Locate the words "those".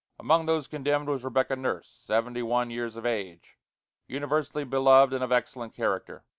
0.47-0.65